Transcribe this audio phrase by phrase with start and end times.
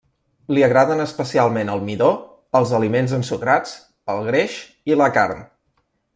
[0.57, 2.07] Li agraden especialment el midó,
[2.61, 3.77] els aliments ensucrats,
[4.15, 4.57] el greix,
[4.95, 5.47] i la carn.